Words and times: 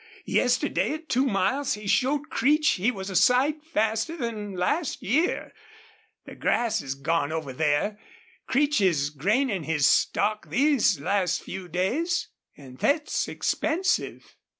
Yesterday 0.25 0.93
at 0.93 1.09
two 1.09 1.27
miles 1.27 1.75
he 1.75 1.85
showed 1.85 2.31
Creech 2.31 2.69
he 2.69 2.89
was 2.89 3.11
a 3.11 3.15
sight 3.15 3.63
faster 3.63 4.17
than 4.17 4.55
last 4.55 5.03
year. 5.03 5.53
The 6.25 6.33
grass 6.33 6.81
is 6.81 6.95
gone 6.95 7.31
over 7.31 7.53
there. 7.53 7.99
Creech 8.47 8.81
is 8.81 9.11
grainin' 9.11 9.65
his 9.65 9.85
stock 9.87 10.49
these 10.49 10.99
last 10.99 11.43
few 11.43 11.67
days. 11.67 12.29
An' 12.57 12.77
thet's 12.77 13.27
expensive." 13.27 14.37